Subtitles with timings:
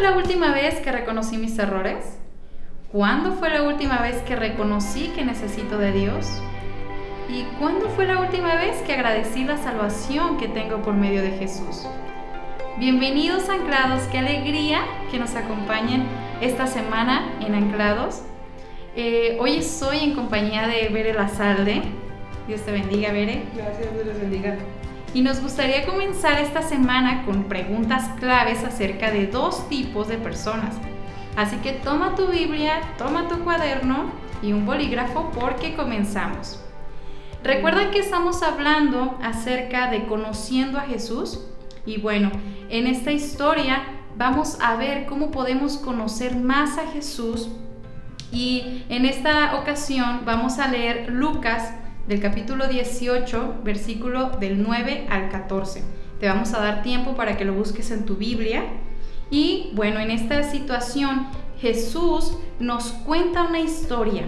[0.00, 2.18] la última vez que reconocí mis errores?
[2.90, 6.26] ¿Cuándo fue la última vez que reconocí que necesito de Dios?
[7.28, 11.32] ¿Y cuándo fue la última vez que agradecí la salvación que tengo por medio de
[11.32, 11.86] Jesús?
[12.78, 16.04] Bienvenidos Anclados, qué alegría que nos acompañen
[16.40, 18.22] esta semana en Anclados.
[18.96, 21.82] Eh, hoy estoy en compañía de Bere Lazalde.
[22.48, 23.44] Dios te bendiga, Bere.
[23.54, 24.56] Gracias, Dios les bendiga.
[25.12, 30.76] Y nos gustaría comenzar esta semana con preguntas claves acerca de dos tipos de personas.
[31.36, 34.10] Así que toma tu Biblia, toma tu cuaderno
[34.42, 36.60] y un bolígrafo porque comenzamos.
[37.42, 41.40] Recuerden que estamos hablando acerca de conociendo a Jesús
[41.86, 42.30] y bueno,
[42.68, 43.82] en esta historia
[44.16, 47.48] vamos a ver cómo podemos conocer más a Jesús
[48.30, 51.72] y en esta ocasión vamos a leer Lucas
[52.06, 55.82] del capítulo 18, versículo del 9 al 14.
[56.18, 58.64] Te vamos a dar tiempo para que lo busques en tu Biblia.
[59.30, 61.28] Y bueno, en esta situación
[61.60, 64.24] Jesús nos cuenta una historia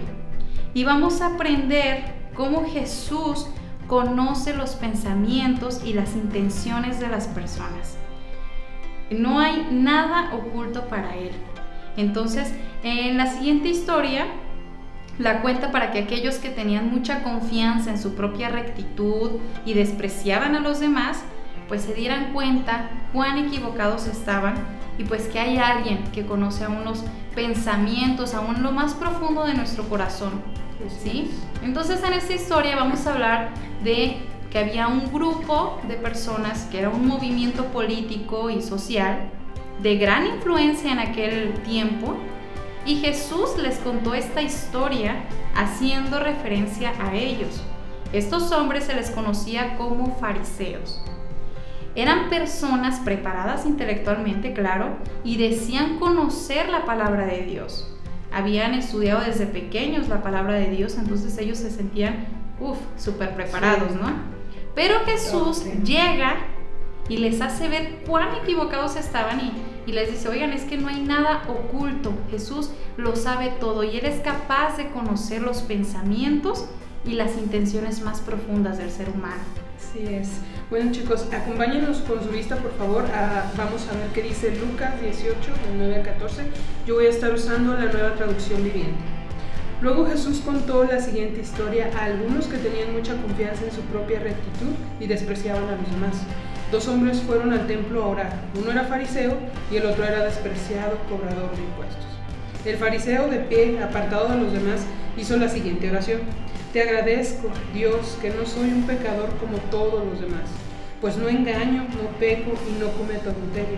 [0.73, 2.03] y vamos a aprender
[2.35, 3.47] cómo Jesús
[3.87, 7.97] conoce los pensamientos y las intenciones de las personas.
[9.11, 11.31] No hay nada oculto para Él.
[11.97, 12.51] Entonces,
[12.83, 14.25] en la siguiente historia,
[15.19, 19.31] la cuenta para que aquellos que tenían mucha confianza en su propia rectitud
[19.65, 21.23] y despreciaban a los demás,
[21.67, 24.55] pues se dieran cuenta cuán equivocados estaban
[24.97, 27.03] y pues que hay alguien que conoce aún los
[27.35, 30.41] pensamientos, aún lo más profundo de nuestro corazón
[30.89, 31.31] ¿sí?
[31.63, 33.49] Entonces en esta historia vamos a hablar
[33.83, 34.17] de
[34.51, 39.29] que había un grupo de personas que era un movimiento político y social
[39.81, 42.15] de gran influencia en aquel tiempo
[42.85, 45.23] y Jesús les contó esta historia
[45.55, 47.61] haciendo referencia a ellos.
[48.11, 51.01] Estos hombres se les conocía como fariseos.
[51.95, 57.93] Eran personas preparadas intelectualmente, claro, y decían conocer la palabra de Dios
[58.33, 62.25] habían estudiado desde pequeños la palabra de Dios, entonces ellos se sentían,
[62.59, 64.11] uff, súper preparados, ¿no?
[64.73, 66.37] Pero Jesús llega
[67.07, 69.53] y les hace ver cuán equivocados estaban y,
[69.85, 73.97] y, les dice, oigan, es que no hay nada oculto, Jesús lo sabe todo y
[73.97, 76.65] Él es capaz de conocer los pensamientos
[77.05, 79.41] y las intenciones más profundas del ser humano.
[79.77, 80.29] Así es.
[80.69, 83.03] Bueno chicos, acompáñenos con su vista por favor.
[83.57, 86.43] vamos a ver qué dice Lucas 18, del 9 al 14.
[86.87, 89.13] Yo voy a estar usando la nueva traducción viviente.
[89.81, 94.19] Luego Jesús contó la siguiente historia a algunos que tenían mucha confianza en su propia
[94.19, 94.71] rectitud
[95.01, 96.15] y despreciaban a los demás.
[96.73, 98.33] Dos hombres fueron al templo a orar.
[98.59, 99.37] Uno era fariseo
[99.71, 102.03] y el otro era despreciado cobrador de impuestos.
[102.65, 104.81] El fariseo de pie, apartado de los demás,
[105.15, 106.21] hizo la siguiente oración.
[106.73, 110.49] Te agradezco, Dios, que no soy un pecador como todos los demás
[111.03, 113.77] pues no engaño, no peco y no cometo adulterio.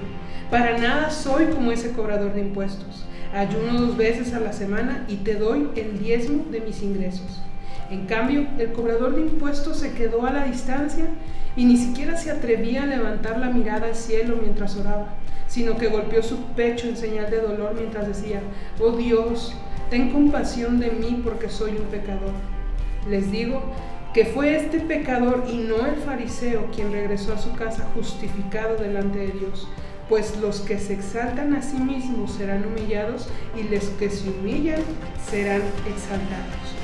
[0.52, 3.04] Para nada soy como ese cobrador de impuestos.
[3.34, 7.42] Ayuno dos veces a la semana y te doy el diezmo de mis ingresos.
[7.90, 11.06] En cambio, el cobrador de impuestos se quedó a la distancia
[11.56, 15.16] y ni siquiera se atrevía a levantar la mirada al cielo mientras oraba,
[15.48, 18.42] sino que golpeó su pecho en señal de dolor mientras decía,
[18.80, 19.56] oh Dios,
[19.90, 22.34] ten compasión de mí porque soy un pecador.
[23.10, 23.62] Les digo
[24.14, 29.20] que fue este pecador y no el fariseo quien regresó a su casa justificado delante
[29.20, 29.68] de Dios.
[30.10, 33.28] Pues los que se exaltan a sí mismos serán humillados
[33.58, 34.82] y los que se humillan
[35.30, 36.76] serán exaltados.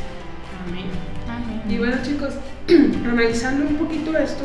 [0.68, 1.62] Amén.
[1.70, 2.34] Y bueno chicos,
[3.10, 4.44] analizando un poquito esto,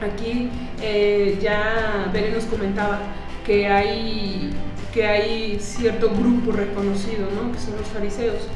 [0.00, 0.50] aquí
[0.82, 3.00] eh, ya Bere nos comentaba
[3.44, 4.50] que hay,
[4.92, 7.52] que hay cierto grupo reconocido, ¿no?
[7.52, 8.48] que son los fariseos.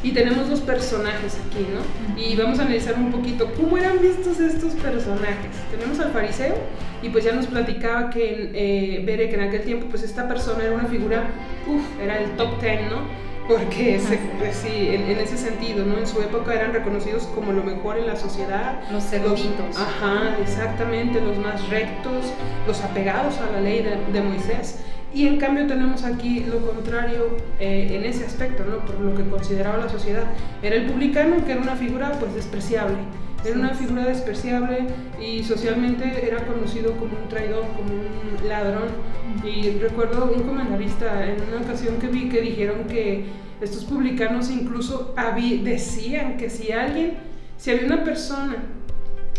[0.00, 2.22] Y tenemos dos personajes aquí, ¿no?
[2.22, 5.50] Y vamos a analizar un poquito cómo eran vistos estos personajes.
[5.72, 6.54] Tenemos al fariseo
[7.02, 10.62] y pues ya nos platicaba que eh, Bere que en aquel tiempo pues esta persona
[10.62, 11.30] era una figura,
[11.66, 13.27] uff, era el top ten, ¿no?
[13.48, 13.98] Porque
[14.38, 15.96] pues, sí, en, ese sentido, ¿no?
[15.96, 18.80] En su época eran reconocidos como lo mejor en la sociedad.
[18.92, 19.76] Los eruditos.
[19.76, 22.26] Ajá, exactamente, los más rectos,
[22.66, 24.80] los apegados a la ley de, de Moisés.
[25.14, 28.84] Y en cambio tenemos aquí lo contrario eh, en ese aspecto, ¿no?
[28.84, 30.24] por lo que consideraba la sociedad.
[30.62, 32.98] Era el publicano, que era una figura pues despreciable.
[33.44, 34.86] Era una figura despreciable
[35.20, 38.88] y socialmente era conocido como un traidor, como un ladrón.
[39.44, 43.26] Y recuerdo un comentarista en una ocasión que vi que dijeron que
[43.60, 45.14] estos publicanos incluso
[45.62, 47.14] decían que si alguien,
[47.56, 48.56] si había una persona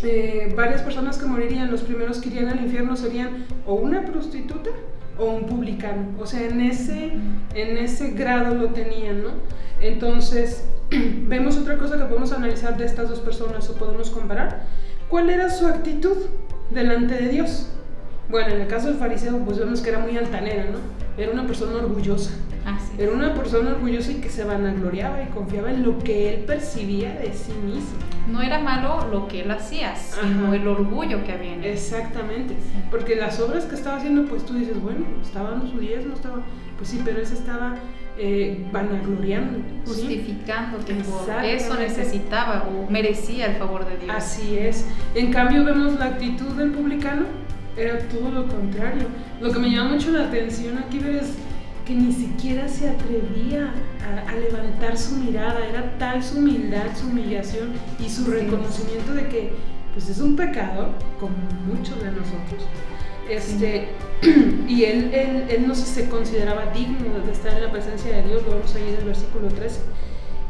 [0.02, 4.70] eh, varias personas que morirían, los primeros que irían al infierno serían o una prostituta
[5.18, 6.08] o un publicano.
[6.18, 7.12] O sea, en ese,
[7.54, 9.30] en ese grado lo tenían, ¿no?
[9.80, 10.64] Entonces,
[11.28, 14.64] vemos otra cosa que podemos analizar de estas dos personas o podemos comparar.
[15.08, 16.16] ¿Cuál era su actitud
[16.70, 17.68] delante de Dios?
[18.28, 20.78] Bueno, en el caso del fariseo, pues vemos que era muy altanera, ¿no?
[21.20, 22.30] era una persona orgullosa.
[23.00, 23.06] Es.
[23.06, 27.14] Era una persona orgullosa y que se vanagloriaba y confiaba en lo que él percibía
[27.14, 27.98] de sí mismo.
[28.30, 30.56] No era malo lo que él hacía, sino Ajá.
[30.56, 31.70] el orgullo que había en él.
[31.70, 32.54] Exactamente.
[32.54, 32.82] Sí.
[32.90, 36.42] Porque las obras que estaba haciendo, pues tú dices, bueno, estaba dando su diezmo, estaba.
[36.76, 37.74] Pues sí, pero él se estaba
[38.18, 39.58] eh, vanagloriando.
[39.58, 39.92] ¿sí?
[39.92, 44.14] Justificando que por eso necesitaba o merecía el favor de Dios.
[44.14, 44.86] Así es.
[45.14, 47.24] En cambio, vemos la actitud del publicano,
[47.76, 49.06] era todo lo contrario.
[49.40, 51.34] Lo que me llama mucho la atención aquí ves
[51.90, 53.72] que ni siquiera se atrevía
[54.06, 58.30] a, a levantar su mirada, era tal su humildad, su humillación y su Sí.
[58.30, 59.52] reconocimiento de que
[59.92, 61.34] pues es un pecador, como
[61.66, 62.64] muchos de nosotros.
[63.28, 63.88] Este,
[64.68, 68.42] y él, él, él no se consideraba digno de estar en la presencia de Dios,
[68.44, 69.80] lo vemos ahí en el versículo 13.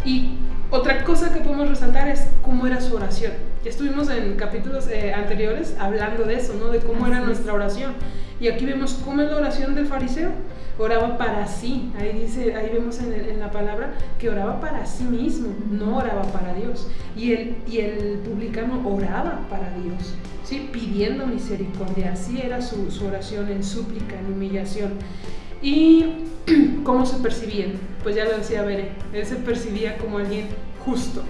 [0.04, 0.34] Y
[0.70, 3.32] otra cosa que podemos resaltar es cómo era su oración.
[3.64, 6.68] Ya estuvimos en capítulos eh, anteriores hablando de eso, ¿no?
[6.68, 7.94] De cómo era Así nuestra oración.
[8.40, 10.30] Y aquí vemos cómo es la oración del fariseo.
[10.80, 11.90] Oraba para sí.
[11.98, 15.98] Ahí dice, ahí vemos en, el- en la palabra que oraba para sí mismo, no
[15.98, 16.88] oraba para Dios.
[17.16, 20.70] Y el, y el publicano oraba para Dios, ¿sí?
[20.72, 22.12] Pidiendo misericordia.
[22.14, 24.92] Así era su, su oración en súplica, en humillación.
[25.62, 26.06] Y
[26.84, 27.72] cómo se percibían,
[28.02, 30.46] pues ya lo decía Bere, él se percibía como alguien
[30.82, 31.22] justo,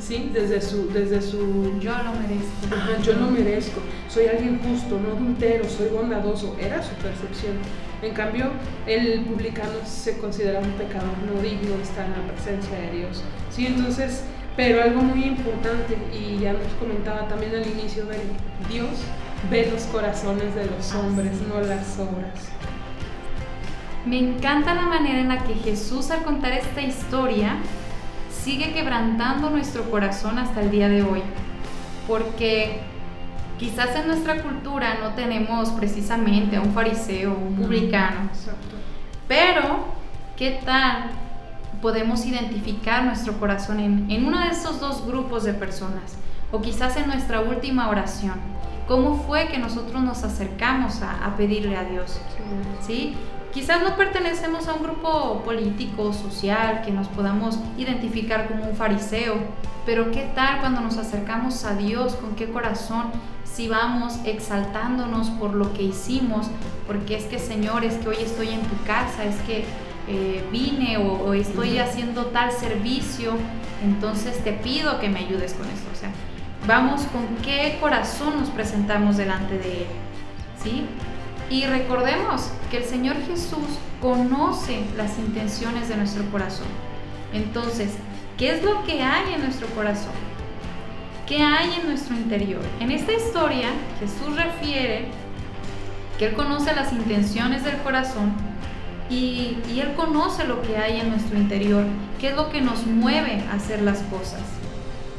[0.00, 0.30] ¿sí?
[0.32, 2.72] Desde su, desde su Yo lo merezco.
[2.72, 7.54] Ajá, yo no merezco, soy alguien justo, no adultero, soy bondadoso, era su percepción.
[8.02, 8.50] En cambio,
[8.86, 13.22] el publicano se considera un pecador no digno de estar en la presencia de Dios.
[13.50, 14.24] Sí, entonces,
[14.56, 18.22] pero algo muy importante, y ya nos comentaba también al inicio, Bere,
[18.68, 18.90] Dios
[19.50, 22.48] ve los corazones de los hombres, no las obras.
[24.06, 27.56] Me encanta la manera en la que Jesús al contar esta historia
[28.30, 31.22] sigue quebrantando nuestro corazón hasta el día de hoy.
[32.06, 32.80] Porque
[33.58, 38.28] quizás en nuestra cultura no tenemos precisamente a un fariseo un publicano.
[38.32, 38.76] Exacto.
[39.28, 39.84] Pero,
[40.36, 41.10] ¿qué tal
[41.80, 46.16] podemos identificar nuestro corazón en, en uno de esos dos grupos de personas?
[46.52, 48.34] O quizás en nuestra última oración.
[48.86, 52.20] ¿Cómo fue que nosotros nos acercamos a, a pedirle a Dios?
[52.80, 52.86] Sí.
[52.86, 53.16] ¿sí?
[53.54, 59.36] Quizás no pertenecemos a un grupo político, social, que nos podamos identificar como un fariseo,
[59.86, 62.14] pero ¿qué tal cuando nos acercamos a Dios?
[62.16, 63.12] ¿Con qué corazón?
[63.54, 66.48] Si vamos exaltándonos por lo que hicimos,
[66.88, 69.64] porque es que Señor, es que hoy estoy en tu casa, es que
[70.08, 73.34] eh, vine o, o estoy haciendo tal servicio,
[73.84, 75.88] entonces te pido que me ayudes con esto.
[75.92, 76.10] O sea,
[76.66, 79.86] vamos con qué corazón nos presentamos delante de Él,
[80.60, 80.84] ¿sí?
[81.48, 86.66] Y recordemos que el Señor Jesús conoce las intenciones de nuestro corazón.
[87.32, 87.92] Entonces,
[88.36, 90.33] ¿qué es lo que hay en nuestro corazón?
[91.26, 92.60] ¿Qué hay en nuestro interior?
[92.80, 93.68] En esta historia,
[93.98, 95.06] Jesús refiere
[96.18, 98.34] que Él conoce las intenciones del corazón
[99.08, 101.84] y, y Él conoce lo que hay en nuestro interior,
[102.20, 104.42] qué es lo que nos mueve a hacer las cosas.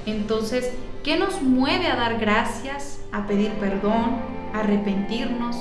[0.06, 4.22] Entonces, ¿qué nos mueve a dar gracias, a pedir perdón,
[4.54, 5.56] a arrepentirnos?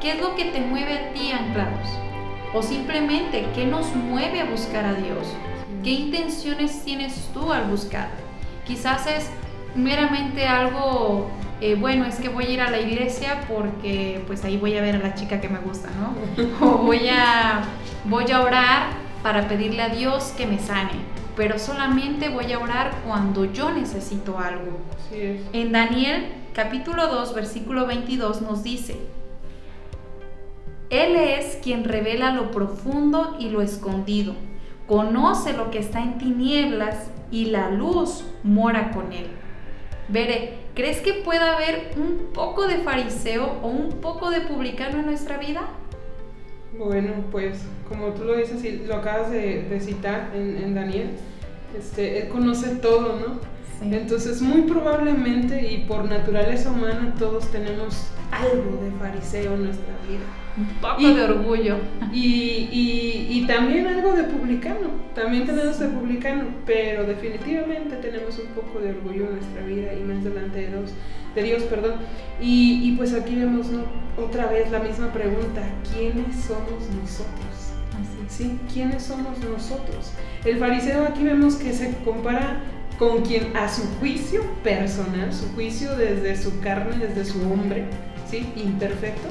[0.00, 1.88] ¿Qué es lo que te mueve a ti, anclados?
[2.54, 5.28] O simplemente, ¿qué nos mueve a buscar a Dios?
[5.84, 8.08] ¿Qué intenciones tienes tú al buscar?
[8.66, 9.30] Quizás es
[9.74, 14.56] meramente algo, eh, bueno, es que voy a ir a la iglesia porque pues ahí
[14.56, 16.14] voy a ver a la chica que me gusta, ¿no?
[16.66, 17.62] O voy a,
[18.04, 18.86] voy a orar
[19.22, 20.92] para pedirle a Dios que me sane,
[21.36, 24.78] pero solamente voy a orar cuando yo necesito algo.
[24.98, 25.40] Así es.
[25.52, 28.96] En Daniel capítulo 2 versículo 22 nos dice,
[30.90, 34.34] Él es quien revela lo profundo y lo escondido,
[34.86, 39.26] conoce lo que está en tinieblas y la luz mora con Él.
[40.08, 45.06] Veré, ¿crees que pueda haber un poco de fariseo o un poco de publicano en
[45.06, 45.68] nuestra vida?
[46.78, 51.10] Bueno, pues como tú lo dices y lo acabas de, de citar en, en Daniel,
[51.78, 53.54] este, él conoce todo, ¿no?
[53.82, 60.43] Entonces, muy probablemente y por naturaleza humana, todos tenemos algo de fariseo en nuestra vida.
[60.56, 61.76] Un poco Y- de orgullo.
[62.12, 68.46] Y, y- y también algo de publicano, también tenemos de publicano, pero definitivamente tenemos un
[68.54, 70.90] poco de orgullo en nuestra vida y más delante de Dios,
[71.34, 71.94] de Dios perdón.
[72.40, 73.82] Y, y pues aquí vemos ¿no?
[74.16, 77.72] otra vez la misma pregunta, ¿quiénes somos nosotros?
[77.94, 78.42] Así.
[78.44, 78.58] ¿Sí?
[78.72, 80.12] ¿Quiénes somos nosotros?
[80.44, 82.60] El fariseo aquí vemos que se compara
[82.98, 87.84] con quien a su juicio personal, su juicio desde su carne, desde su hombre,
[88.30, 88.46] ¿sí?
[88.56, 89.28] Imperfecto,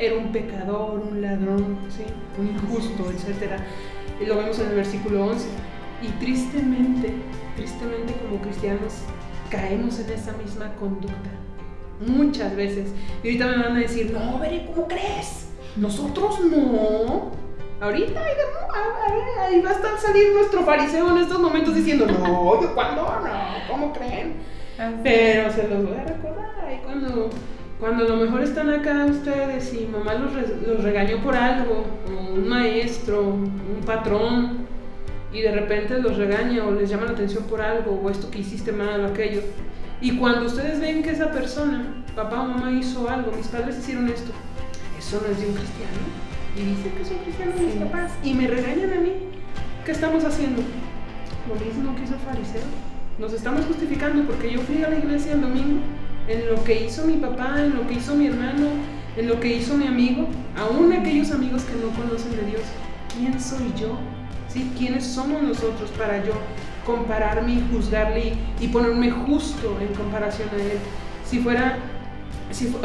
[0.00, 2.04] era un pecador, un ladrón, ¿sí?
[2.38, 3.60] Un injusto, etc.
[4.20, 5.46] Y lo vemos en el versículo 11.
[6.02, 7.12] Y tristemente,
[7.56, 8.94] tristemente como cristianos,
[9.50, 11.30] caemos en esa misma conducta.
[12.06, 12.92] Muchas veces.
[13.22, 15.48] Y ahorita me van a decir, no, Bere, ¿cómo crees?
[15.76, 17.30] Nosotros no.
[17.80, 23.02] Ahorita ahí va a estar salir nuestro fariseo en estos momentos diciendo, no, ¿de cuándo?
[23.02, 24.36] No, ¿cómo creen?
[25.02, 27.30] Pero se los voy a recordar ahí cuando,
[27.80, 30.32] cuando a lo mejor están acá ustedes y mamá los,
[30.66, 34.66] los regañó por algo, o un maestro, un patrón,
[35.32, 38.40] y de repente los regaña o les llama la atención por algo, o esto que
[38.40, 39.40] hiciste mal o aquello.
[40.00, 44.08] Y cuando ustedes ven que esa persona, papá o mamá hizo algo, mis padres hicieron
[44.08, 44.30] esto,
[44.98, 48.46] eso no es de un cristiano y dicen que son cristianos mis papás y me
[48.46, 49.12] regañan a mí.
[49.84, 50.62] ¿Qué estamos haciendo?
[51.48, 52.62] Lo mismo que hizo el fariseo.
[53.18, 55.80] Nos estamos justificando porque yo fui a la iglesia el domingo
[56.28, 58.68] en lo que hizo mi papá, en lo que hizo mi hermano,
[59.16, 62.62] en lo que hizo mi amigo, aún aquellos amigos que no conocen de Dios.
[63.16, 63.98] ¿Quién soy yo?
[64.76, 66.32] ¿Quiénes somos nosotros para yo
[66.84, 70.78] compararme y juzgarle y, ponerme justo en comparación a Él?
[71.24, 71.78] Si fuera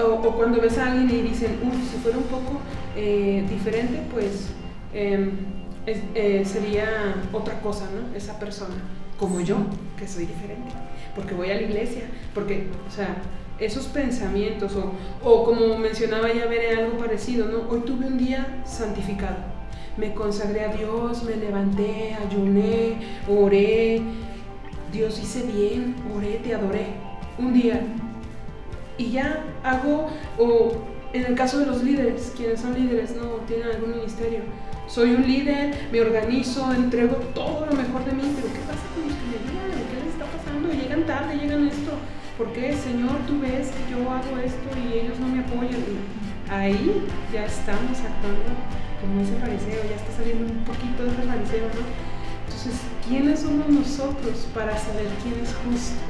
[0.03, 2.59] o, cuando ves a alguien y dicen, uy, si fuera un poco
[2.95, 4.49] eh, diferente, pues
[4.93, 5.31] em,
[5.87, 8.15] eh, sería otra cosa, ¿no?
[8.15, 8.75] Esa persona,
[9.19, 9.57] como yo,
[9.97, 10.71] que soy diferente,
[11.15, 12.03] porque voy a la iglesia,
[12.33, 13.15] porque, o sea,
[13.59, 14.91] esos pensamientos, o,
[15.23, 17.69] o como mencionaba ya veré algo parecido, ¿no?
[17.69, 19.37] Hoy tuve un día santificado,
[19.97, 22.97] me consagré a Dios, me levanté, ayuné,
[23.29, 24.01] oré,
[24.91, 26.87] Dios hice bien, oré, te adoré,
[27.37, 27.81] un día,
[28.97, 30.71] y ya hago, o
[31.13, 34.41] en el caso de los líderes, quienes son líderes, no tienen algún ministerio.
[34.87, 39.03] Soy un líder, me organizo, entrego todo lo mejor de mí, pero ¿qué pasa con
[39.07, 39.71] los que me llegan?
[39.89, 40.71] ¿Qué les está pasando?
[40.71, 41.91] Llegan tarde, llegan esto.
[42.37, 45.83] ¿Por qué, Señor, tú ves que yo hago esto y ellos no me apoyan?
[46.49, 48.53] ahí ya estamos actuando
[49.01, 51.85] como ese fariseo, ya está saliendo un poquito de ese fariseo, ¿no?
[52.45, 56.01] Entonces, ¿quiénes somos nosotros para saber quién es justo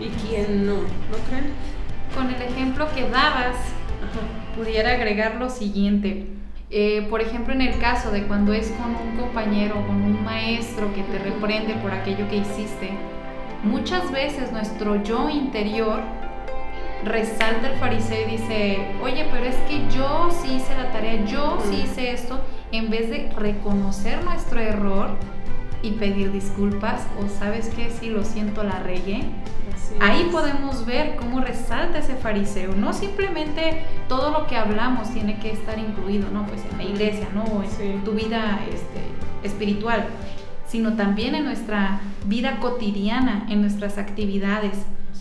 [0.00, 0.74] y quién no?
[0.74, 1.52] ¿No creen?
[2.14, 3.56] Con el ejemplo que dabas,
[4.56, 6.26] pudiera agregar lo siguiente.
[6.68, 10.92] Eh, por ejemplo, en el caso de cuando es con un compañero, con un maestro
[10.94, 12.90] que te reprende por aquello que hiciste,
[13.62, 16.00] muchas veces nuestro yo interior
[17.04, 21.58] resalta el fariseo y dice, oye, pero es que yo sí hice la tarea, yo
[21.70, 22.40] sí hice esto,
[22.72, 25.10] en vez de reconocer nuestro error
[25.82, 29.20] y pedir disculpas o sabes que si lo siento la regué,
[30.00, 32.74] Ahí podemos ver cómo resalta ese fariseo.
[32.74, 36.46] No simplemente todo lo que hablamos tiene que estar incluido, ¿no?
[36.46, 37.44] Pues en la iglesia, ¿no?
[37.80, 39.00] en tu vida este,
[39.42, 40.06] espiritual,
[40.66, 44.78] sino también en nuestra vida cotidiana, en nuestras actividades.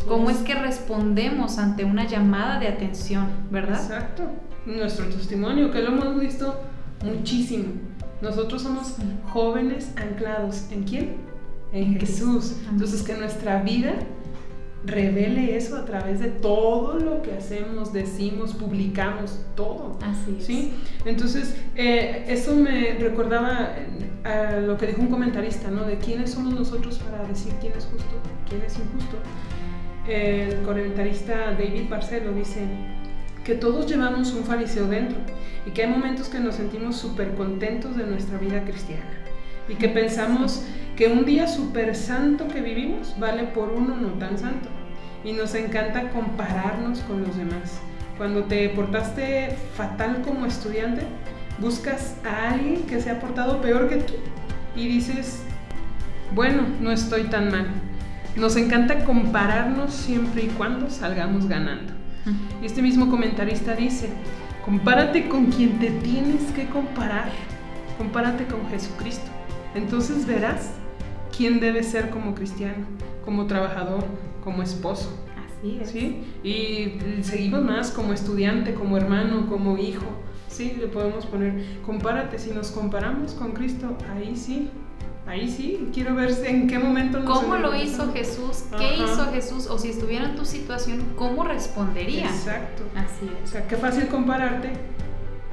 [0.07, 0.38] cómo es.
[0.38, 3.81] que respondemos ante una llamada de atención, ¿verdad?
[3.81, 4.24] Exacto.
[4.65, 6.60] Nuestro testimonio, que lo hemos visto
[7.03, 7.65] muchísimo.
[8.22, 8.95] Nosotros somos
[9.31, 10.65] jóvenes anclados.
[10.72, 11.17] ¿En quién?
[11.72, 12.57] En, Jesús.
[12.69, 13.93] Entonces, que nuestra vida
[14.86, 19.98] revele eso a través de todo lo que hacemos, decimos, publicamos, todo.
[20.01, 20.46] Así es.
[20.46, 20.74] ¿sí?
[21.06, 25.86] Entonces, eh, eso me recordaba eh, a lo que dijo un comentarista, ¿no?
[25.86, 28.15] De quiénes somos nosotros para decir quién es justo,
[28.48, 29.18] quién es injusto.
[30.08, 32.62] El comentarista David Barcelo dice
[33.44, 35.18] que todos llevamos un fariseo dentro
[35.65, 39.10] y que hay momentos que nos sentimos súper contentos de nuestra vida cristiana
[39.68, 40.63] y que pensamos
[40.95, 44.69] que un día súper santo que vivimos vale por uno no tan santo.
[45.23, 47.79] Y nos encanta compararnos con los demás.
[48.17, 51.01] Cuando te portaste fatal como estudiante,
[51.59, 54.13] buscas a alguien que se ha portado peor que tú
[54.75, 55.41] y dices,
[56.33, 57.67] bueno, no estoy tan mal.
[58.35, 61.93] Nos encanta compararnos siempre y cuando salgamos ganando.
[62.61, 64.09] Y este mismo comentarista dice,
[64.63, 67.29] compárate con quien te tienes que comparar.
[67.97, 69.29] Compárate con Jesucristo.
[69.75, 70.71] Entonces verás
[71.36, 72.86] quién debe ser como cristiano,
[73.24, 74.06] como trabajador,
[74.44, 75.18] como esposo.
[75.36, 75.89] Así es.
[75.89, 76.24] ¿Sí?
[76.44, 80.06] Y seguimos más como estudiante, como hermano, como hijo.
[80.48, 84.70] Sí, le podemos poner, compárate, si nos comparamos con Cristo, ahí sí,
[85.27, 88.63] ahí sí, quiero ver en qué momento nos ¿Cómo lo hizo Jesús?
[88.77, 89.68] ¿Qué hizo Jesús?
[89.68, 92.27] O si estuviera en tu situación, ¿cómo respondería?
[92.27, 92.84] Exacto.
[92.96, 93.50] Así es.
[93.50, 94.70] O sea, qué fácil compararte,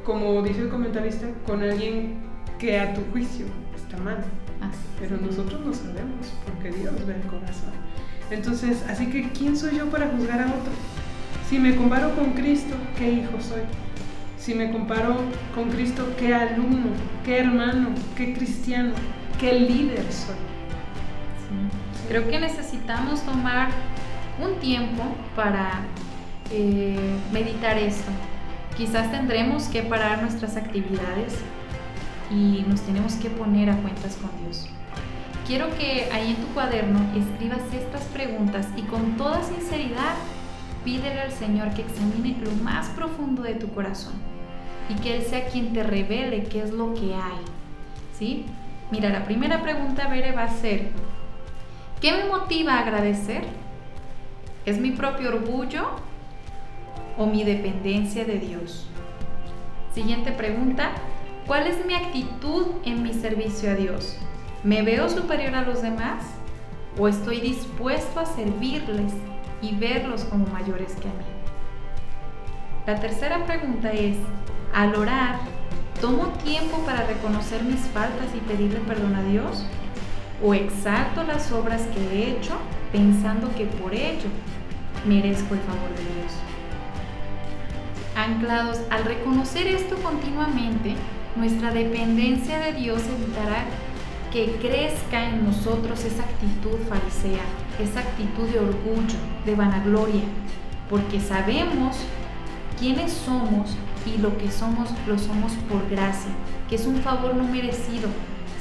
[0.05, 2.19] como dice el comentarista, con alguien
[2.61, 4.25] que a tu juicio está mal.
[5.00, 7.73] Pero nosotros no sabemos, porque Dios ve el corazón.
[8.31, 10.73] Entonces, así que, ¿quién soy yo para juzgar a otro?
[11.49, 13.62] Si me comparo con Cristo, ¿qué hijo soy?
[14.38, 15.16] Si me comparo
[15.54, 16.90] con Cristo, ¿qué alumno,
[17.25, 18.95] qué hermano, qué cristiano,
[19.38, 20.37] qué líder soy?
[22.09, 23.69] Creo que necesitamos tomar
[24.42, 25.02] un tiempo
[25.37, 25.83] para
[26.50, 26.97] eh,
[27.33, 28.11] meditar esto.
[28.76, 31.35] Quizás tendremos que parar nuestras actividades
[32.31, 34.69] y nos tenemos que poner a cuentas con Dios.
[35.47, 40.14] Quiero que ahí en tu cuaderno escribas estas preguntas y con toda sinceridad
[40.85, 44.14] pídele al Señor que examine lo más profundo de tu corazón
[44.88, 47.41] y que Él sea quien te revele qué es lo que hay.
[48.19, 48.47] ¿Sí?
[48.91, 50.91] Mira, la primera pregunta, Bere, va a ser,
[52.00, 53.45] ¿qué me motiva a agradecer?
[54.67, 55.88] ¿Es mi propio orgullo
[57.17, 58.87] o mi dependencia de Dios?
[59.95, 60.93] Siguiente pregunta,
[61.46, 64.16] ¿cuál es mi actitud en mi servicio a Dios?
[64.62, 66.25] ¿Me veo superior a los demás
[66.99, 69.12] o estoy dispuesto a servirles
[69.61, 71.25] y verlos como mayores que a mí?
[72.87, 74.16] La tercera pregunta es,
[74.75, 75.38] al orar,
[76.00, 79.64] ¿tomo tiempo para reconocer mis faltas y pedirle perdón a Dios?
[80.42, 82.54] ¿O exalto las obras que he hecho
[82.90, 84.28] pensando que por ello
[85.06, 86.32] merezco el favor de Dios?
[88.16, 90.96] Anclados, al reconocer esto continuamente,
[91.37, 93.65] nuestra dependencia de Dios evitará
[94.33, 97.43] que crezca en nosotros esa actitud farisea,
[97.79, 100.23] esa actitud de orgullo, de vanagloria,
[100.89, 101.97] porque sabemos
[102.79, 106.31] quiénes somos y lo que somos lo somos por gracia,
[106.69, 108.09] que es un favor no merecido.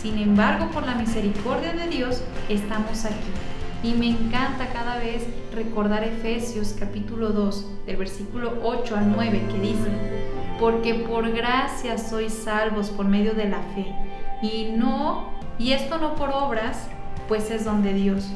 [0.02, 3.32] Sin embargo, por la misericordia de Dios estamos aquí.
[3.84, 5.24] Y me encanta cada vez
[5.54, 10.31] recordar Efesios capítulo 2, del versículo 8 al 9, que dice,
[10.62, 13.96] porque por gracia sois salvos por medio de la fe,
[14.44, 15.26] y no,
[15.58, 16.88] y esto no por obras,
[17.28, 18.30] pues es don de Dios,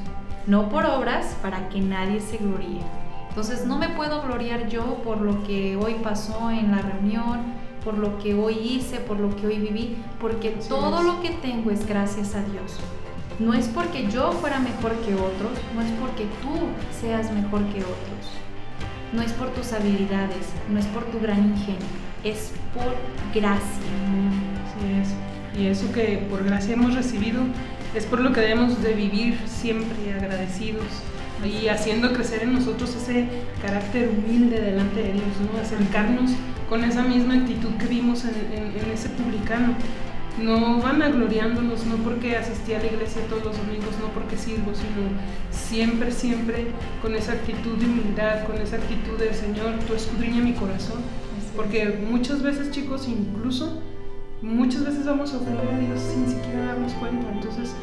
[0.48, 2.82] no por obras para que nadie se gloríe.
[3.30, 7.42] Entonces no me puedo gloriar yo por lo que hoy pasó en la reunión,
[7.84, 11.70] por lo que hoy hice, por lo que hoy viví, porque todo lo que tengo
[11.70, 12.80] es gracias a Dios.
[13.38, 16.50] No es porque yo fuera mejor que otros, no es porque tú
[17.00, 18.32] seas mejor que otros,
[19.14, 21.80] no es por tus habilidades, no es por tu gran ingenio,
[22.24, 22.96] es por
[23.34, 23.62] gracia.
[24.74, 25.60] Sí es.
[25.60, 27.42] Y eso que por gracia hemos recibido
[27.96, 30.86] es por lo que debemos de vivir siempre agradecidos
[31.44, 33.28] y haciendo crecer en nosotros ese
[33.62, 35.60] carácter humilde delante de Dios, ¿no?
[35.62, 36.32] acercarnos
[36.70, 39.76] con esa misma actitud que vimos en, ese publicano.
[40.42, 44.74] No van agloriándonos, no porque asistí a la iglesia todos los domingos, no porque sirvo,
[44.76, 45.08] sino
[45.50, 46.68] siempre, siempre
[47.02, 51.02] con esa actitud de humildad, con esa actitud de Señor, tú escudriña mi corazón.
[51.56, 53.82] Porque muchas veces, chicos, incluso
[54.42, 57.32] muchas veces vamos a ofender a Dios sin siquiera darnos cuenta.
[57.32, 57.74] Entonces,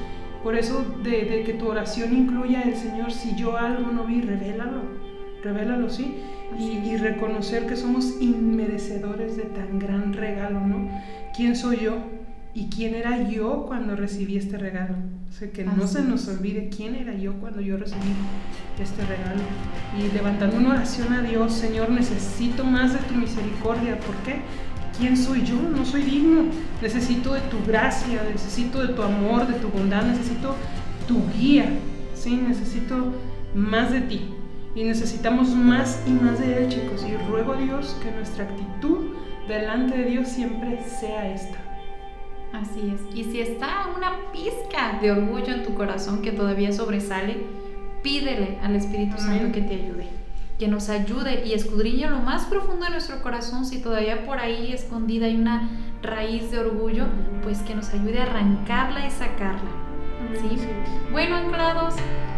[0.43, 4.83] por eso de, que tu oración incluya el Señor, si yo algo no vi, revélalo,
[5.43, 6.17] revélalo, sí,
[6.59, 10.88] y, reconocer que somos inmerecedores de tan gran regalo, ¿no?
[11.35, 11.97] ¿Quién soy yo?
[12.55, 14.95] ¿Y quién era yo cuando recibí este regalo?
[15.29, 18.12] O sea, que no se nos olvide quién era yo cuando yo recibí
[18.79, 19.41] este regalo.
[19.99, 23.99] Y levantando una oración a Dios, Señor, necesito más de tu misericordia.
[23.99, 24.43] ¿Por qué?
[24.99, 25.57] ¿quién soy yo?
[25.57, 26.45] No soy digno.
[26.81, 30.55] Necesito de tu gracia, necesito de tu amor, de tu bondad, necesito
[31.09, 31.67] tu guía.
[32.15, 33.12] Sí, necesito
[33.55, 34.29] más de ti.
[34.75, 37.05] Y necesitamos más y más de Él, chicos.
[37.07, 39.11] Y ruego a Dios que nuestra actitud
[39.49, 41.59] delante de Dios siempre sea esta.
[42.53, 43.17] Así es.
[43.17, 47.47] Y si está una pizca de orgullo en tu corazón que todavía sobresale,
[48.03, 50.23] pídele al Espíritu Santo que te ayude
[50.62, 54.73] que nos ayude y escudriñe lo más profundo de nuestro corazón, si todavía por ahí
[54.73, 55.69] escondida hay una
[56.03, 57.07] raíz de orgullo,
[57.43, 59.71] pues que nos ayude a arrancarla y sacarla.
[60.41, 60.57] ¿sí?
[61.11, 61.95] Bueno, anclados,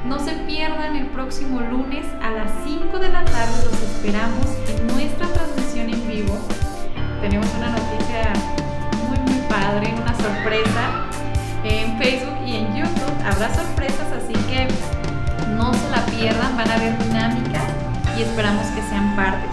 [0.07, 4.87] no se pierdan el próximo lunes a las 5 de la tarde, los esperamos en
[4.87, 6.38] nuestra transmisión en vivo.
[7.20, 8.33] Tenemos una noticia
[9.64, 11.09] padre, una sorpresa
[11.64, 13.16] en Facebook y en YouTube.
[13.24, 14.68] Habrá sorpresas, así que
[15.57, 17.64] no se la pierdan, van a haber dinámicas
[18.18, 19.50] y esperamos que sean partes.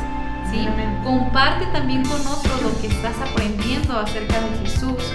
[0.52, 0.68] ¿sí?
[1.04, 5.14] Comparte también con otros lo que estás aprendiendo acerca de Jesús.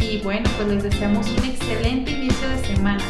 [0.00, 3.04] Y bueno, pues les deseamos un excelente inicio de semana.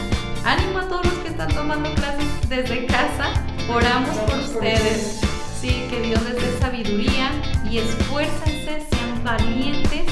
[0.45, 3.33] Ánimo a todos los que están tomando clases desde casa.
[3.73, 5.21] Oramos por ustedes.
[5.59, 7.31] Sí, que Dios les dé sabiduría
[7.71, 10.03] y esfuércense, sean valientes,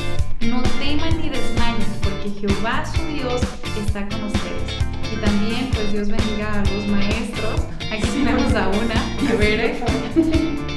[0.40, 3.40] no teman ni desmayen, porque Jehová su Dios
[3.86, 4.78] está con ustedes.
[5.12, 9.82] Y también, pues Dios bendiga a los maestros Aquí tenemos a una, a ver,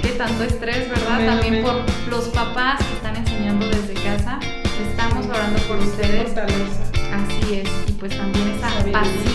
[0.02, 1.24] que tanto estrés, ¿verdad?
[1.28, 4.40] También por los papás que están enseñando desde casa.
[4.90, 6.36] Estamos orando por ustedes.
[6.36, 7.70] Así es.
[7.88, 9.33] Y pues también esa paciencia